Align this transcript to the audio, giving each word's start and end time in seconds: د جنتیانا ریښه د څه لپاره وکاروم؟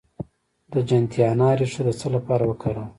د 0.71 0.73
جنتیانا 0.89 1.49
ریښه 1.59 1.81
د 1.87 1.89
څه 1.99 2.07
لپاره 2.15 2.43
وکاروم؟ 2.47 2.89